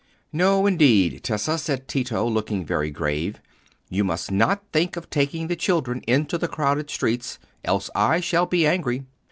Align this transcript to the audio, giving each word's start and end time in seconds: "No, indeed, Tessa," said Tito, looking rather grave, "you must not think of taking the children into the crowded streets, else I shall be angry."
"No, 0.33 0.65
indeed, 0.65 1.23
Tessa," 1.23 1.59
said 1.59 1.87
Tito, 1.87 2.27
looking 2.27 2.65
rather 2.65 2.89
grave, 2.89 3.39
"you 3.87 4.03
must 4.03 4.31
not 4.31 4.63
think 4.73 4.95
of 4.97 5.11
taking 5.11 5.45
the 5.45 5.55
children 5.55 6.01
into 6.07 6.39
the 6.39 6.47
crowded 6.47 6.89
streets, 6.89 7.37
else 7.63 7.91
I 7.93 8.19
shall 8.19 8.47
be 8.47 8.65
angry." 8.65 9.03